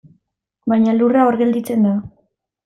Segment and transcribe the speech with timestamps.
[0.73, 1.93] Baina lurra, hor gelditzen da.